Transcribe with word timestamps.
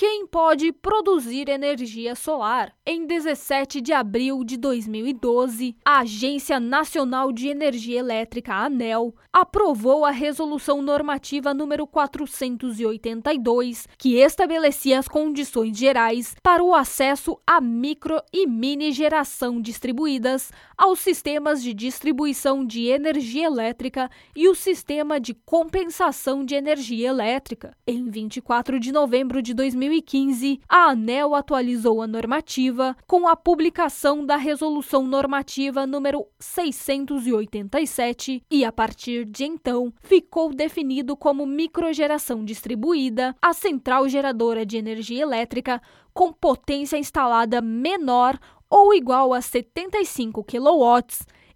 que 0.00 0.09
quem 0.20 0.26
pode 0.26 0.70
produzir 0.70 1.48
energia 1.48 2.14
solar. 2.14 2.74
Em 2.84 3.06
17 3.06 3.80
de 3.80 3.90
abril 3.90 4.44
de 4.44 4.58
2012, 4.58 5.74
a 5.82 6.00
Agência 6.00 6.60
Nacional 6.60 7.32
de 7.32 7.48
Energia 7.48 8.00
Elétrica, 8.00 8.52
ANEL, 8.52 9.14
aprovou 9.32 10.04
a 10.04 10.10
Resolução 10.10 10.82
Normativa 10.82 11.54
número 11.54 11.86
482, 11.86 13.88
que 13.96 14.16
estabelecia 14.16 14.98
as 14.98 15.08
condições 15.08 15.78
gerais 15.78 16.34
para 16.42 16.62
o 16.62 16.74
acesso 16.74 17.40
a 17.46 17.58
micro 17.58 18.20
e 18.30 18.46
mini 18.46 18.92
geração 18.92 19.58
distribuídas 19.58 20.52
aos 20.76 20.98
sistemas 20.98 21.62
de 21.62 21.72
distribuição 21.72 22.62
de 22.62 22.88
energia 22.88 23.46
elétrica 23.46 24.10
e 24.36 24.48
o 24.48 24.54
sistema 24.54 25.18
de 25.18 25.32
compensação 25.32 26.44
de 26.44 26.54
energia 26.54 27.08
elétrica. 27.08 27.74
Em 27.86 28.10
24 28.10 28.78
de 28.78 28.92
novembro 28.92 29.40
de 29.40 29.54
2015, 29.54 30.09
a 30.68 30.90
ANEL 30.90 31.36
atualizou 31.36 32.02
a 32.02 32.06
normativa 32.06 32.96
com 33.06 33.28
a 33.28 33.36
publicação 33.36 34.26
da 34.26 34.36
Resolução 34.36 35.06
Normativa 35.06 35.86
número 35.86 36.26
687 36.38 38.42
e, 38.50 38.64
a 38.64 38.72
partir 38.72 39.24
de 39.24 39.44
então, 39.44 39.92
ficou 40.00 40.52
definido 40.52 41.16
como 41.16 41.46
microgeração 41.46 42.44
distribuída 42.44 43.36
a 43.40 43.52
central 43.52 44.08
geradora 44.08 44.66
de 44.66 44.76
energia 44.76 45.22
elétrica 45.22 45.80
com 46.12 46.32
potência 46.32 46.96
instalada 46.96 47.60
menor 47.60 48.36
ou 48.68 48.92
igual 48.92 49.32
a 49.32 49.40
75 49.40 50.42
kW 50.42 51.04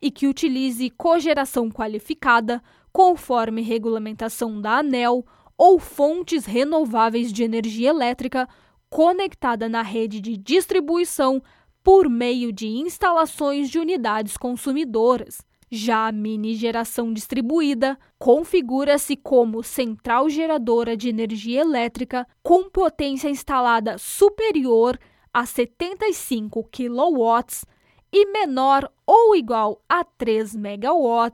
e 0.00 0.10
que 0.10 0.26
utilize 0.26 0.90
cogeração 0.90 1.70
qualificada, 1.70 2.62
conforme 2.92 3.62
regulamentação 3.62 4.60
da 4.60 4.78
ANEL, 4.78 5.24
ou 5.62 5.78
fontes 5.78 6.44
renováveis 6.44 7.32
de 7.32 7.44
energia 7.44 7.90
elétrica 7.90 8.48
conectada 8.90 9.68
na 9.68 9.80
rede 9.80 10.20
de 10.20 10.36
distribuição 10.36 11.40
por 11.84 12.10
meio 12.10 12.52
de 12.52 12.66
instalações 12.66 13.70
de 13.70 13.78
unidades 13.78 14.36
consumidoras. 14.36 15.40
Já 15.70 16.08
a 16.08 16.12
mini 16.12 16.56
geração 16.56 17.12
distribuída 17.12 17.96
configura-se 18.18 19.14
como 19.14 19.62
central 19.62 20.28
geradora 20.28 20.96
de 20.96 21.08
energia 21.08 21.60
elétrica 21.60 22.26
com 22.42 22.68
potência 22.68 23.28
instalada 23.28 23.98
superior 23.98 24.98
a 25.32 25.46
75 25.46 26.64
kW 26.72 27.68
e 28.12 28.26
menor 28.32 28.90
ou 29.06 29.36
igual 29.36 29.80
a 29.88 30.02
3 30.02 30.56
MW 30.56 31.30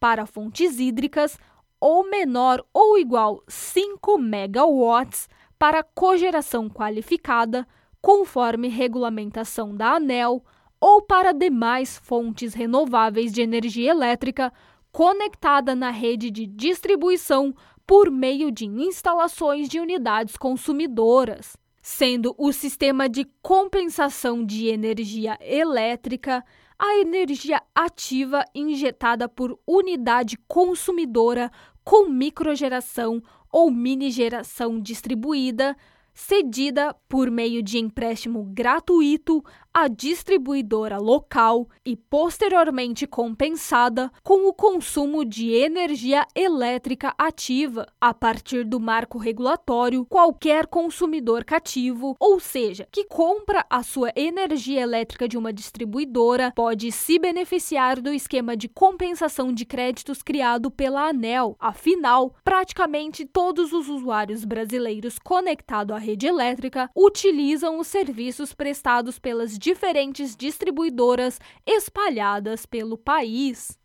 para 0.00 0.26
fontes 0.26 0.80
hídricas 0.80 1.38
ou 1.80 2.08
menor 2.08 2.64
ou 2.72 2.98
igual 2.98 3.42
5 3.48 4.18
MW 4.18 5.28
para 5.58 5.82
cogeração 5.82 6.68
qualificada, 6.68 7.66
conforme 8.00 8.68
regulamentação 8.68 9.74
da 9.74 9.94
ANEL, 9.94 10.44
ou 10.80 11.02
para 11.02 11.32
demais 11.32 11.98
fontes 11.98 12.54
renováveis 12.54 13.32
de 13.32 13.42
energia 13.42 13.90
elétrica 13.90 14.52
conectada 14.92 15.74
na 15.74 15.90
rede 15.90 16.30
de 16.30 16.46
distribuição 16.46 17.54
por 17.86 18.10
meio 18.10 18.50
de 18.50 18.66
instalações 18.66 19.68
de 19.68 19.80
unidades 19.80 20.36
consumidoras, 20.36 21.56
sendo 21.90 22.34
o 22.36 22.52
sistema 22.52 23.08
de 23.08 23.24
compensação 23.40 24.44
de 24.44 24.66
energia 24.66 25.38
elétrica 25.40 26.44
a 26.78 26.98
energia 26.98 27.62
ativa 27.74 28.44
injetada 28.54 29.26
por 29.26 29.58
unidade 29.66 30.36
consumidora 30.46 31.50
com 31.82 32.10
microgeração 32.10 33.22
ou 33.50 33.70
mini 33.70 34.10
geração 34.10 34.78
distribuída, 34.78 35.74
cedida 36.18 36.96
por 37.08 37.30
meio 37.30 37.62
de 37.62 37.78
empréstimo 37.78 38.42
gratuito 38.42 39.40
à 39.72 39.86
distribuidora 39.86 40.98
local 40.98 41.68
e 41.84 41.94
posteriormente 41.94 43.06
compensada 43.06 44.10
com 44.24 44.48
o 44.48 44.52
consumo 44.52 45.24
de 45.24 45.52
energia 45.52 46.26
elétrica 46.34 47.14
ativa 47.16 47.86
a 48.00 48.12
partir 48.12 48.64
do 48.64 48.80
marco 48.80 49.16
regulatório 49.18 50.04
qualquer 50.06 50.66
consumidor 50.66 51.44
cativo, 51.44 52.16
ou 52.18 52.40
seja, 52.40 52.88
que 52.90 53.04
compra 53.04 53.64
a 53.70 53.84
sua 53.84 54.12
energia 54.16 54.80
elétrica 54.80 55.28
de 55.28 55.38
uma 55.38 55.52
distribuidora, 55.52 56.52
pode 56.56 56.90
se 56.90 57.16
beneficiar 57.16 58.00
do 58.00 58.12
esquema 58.12 58.56
de 58.56 58.68
compensação 58.68 59.52
de 59.52 59.64
créditos 59.64 60.20
criado 60.22 60.72
pela 60.72 61.08
ANEL. 61.08 61.56
Afinal, 61.60 62.34
praticamente 62.42 63.24
todos 63.24 63.72
os 63.72 63.88
usuários 63.88 64.44
brasileiros 64.44 65.20
conectados 65.20 65.94
à 65.94 66.07
rede 66.08 66.26
elétrica 66.26 66.90
utilizam 66.96 67.78
os 67.78 67.86
serviços 67.86 68.54
prestados 68.54 69.18
pelas 69.18 69.58
diferentes 69.58 70.34
distribuidoras 70.34 71.38
espalhadas 71.66 72.64
pelo 72.64 72.96
país. 72.96 73.78